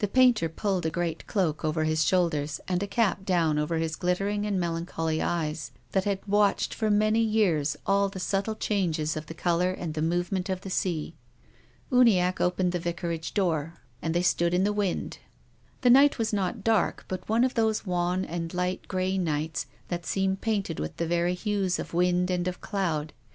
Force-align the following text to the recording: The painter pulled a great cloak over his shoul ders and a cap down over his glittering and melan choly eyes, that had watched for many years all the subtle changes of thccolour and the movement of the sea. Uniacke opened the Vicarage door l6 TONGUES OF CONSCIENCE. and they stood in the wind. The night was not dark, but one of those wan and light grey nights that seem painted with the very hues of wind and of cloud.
The 0.00 0.06
painter 0.06 0.50
pulled 0.50 0.84
a 0.84 0.90
great 0.90 1.26
cloak 1.26 1.64
over 1.64 1.84
his 1.84 2.04
shoul 2.04 2.28
ders 2.28 2.60
and 2.68 2.82
a 2.82 2.86
cap 2.86 3.24
down 3.24 3.58
over 3.58 3.78
his 3.78 3.96
glittering 3.96 4.44
and 4.44 4.60
melan 4.60 4.84
choly 4.84 5.24
eyes, 5.24 5.72
that 5.92 6.04
had 6.04 6.18
watched 6.26 6.74
for 6.74 6.90
many 6.90 7.20
years 7.20 7.74
all 7.86 8.10
the 8.10 8.20
subtle 8.20 8.54
changes 8.54 9.16
of 9.16 9.24
thccolour 9.28 9.74
and 9.78 9.94
the 9.94 10.02
movement 10.02 10.50
of 10.50 10.60
the 10.60 10.68
sea. 10.68 11.14
Uniacke 11.90 12.38
opened 12.42 12.72
the 12.72 12.78
Vicarage 12.78 13.32
door 13.32 13.56
l6 13.56 13.62
TONGUES 13.62 13.72
OF 13.72 13.72
CONSCIENCE. 13.72 13.98
and 14.02 14.14
they 14.14 14.22
stood 14.22 14.52
in 14.52 14.64
the 14.64 14.74
wind. 14.74 15.18
The 15.80 15.88
night 15.88 16.18
was 16.18 16.34
not 16.34 16.62
dark, 16.62 17.06
but 17.08 17.26
one 17.26 17.42
of 17.42 17.54
those 17.54 17.86
wan 17.86 18.26
and 18.26 18.52
light 18.52 18.86
grey 18.88 19.16
nights 19.16 19.64
that 19.88 20.04
seem 20.04 20.36
painted 20.36 20.78
with 20.78 20.98
the 20.98 21.06
very 21.06 21.32
hues 21.32 21.78
of 21.78 21.94
wind 21.94 22.30
and 22.30 22.46
of 22.46 22.60
cloud. 22.60 23.14